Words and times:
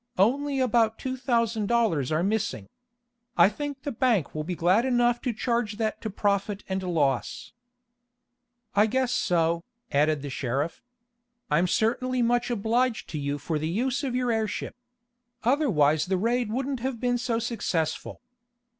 "Only 0.17 0.59
about 0.59 0.97
two 0.97 1.15
thousand 1.15 1.67
dollars 1.67 2.11
are 2.11 2.23
missing. 2.23 2.69
I 3.37 3.49
think 3.49 3.83
the 3.83 3.91
bank 3.91 4.33
will 4.33 4.43
be 4.43 4.55
glad 4.55 4.83
enough 4.83 5.21
to 5.21 5.31
charge 5.31 5.77
that 5.77 6.01
to 6.01 6.09
profit 6.09 6.63
and 6.67 6.81
loss." 6.81 7.53
"I 8.73 8.87
guess 8.87 9.11
so," 9.11 9.63
added 9.91 10.23
the 10.23 10.31
sheriff. 10.31 10.81
"I'm 11.51 11.67
certainly 11.67 12.23
much 12.23 12.49
obliged 12.49 13.09
to 13.09 13.19
you 13.19 13.37
for 13.37 13.59
the 13.59 13.69
use 13.69 14.03
of 14.03 14.15
your 14.15 14.31
airship. 14.31 14.75
Otherwise 15.43 16.07
the 16.07 16.17
raid 16.17 16.51
wouldn't 16.51 16.79
have 16.79 16.99
been 16.99 17.19
so 17.19 17.37
successful. 17.37 18.21